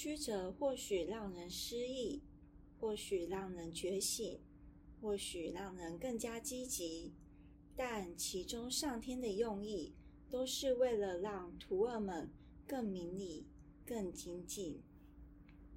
[0.00, 2.22] 曲折或许让人失意
[2.78, 4.38] 或许让人觉醒
[5.00, 7.12] 或许让人更加积极。
[7.74, 9.96] 但其中上天的用意
[10.30, 12.30] 都是为了让徒儿们
[12.64, 13.48] 更明理
[13.84, 14.80] 更精进。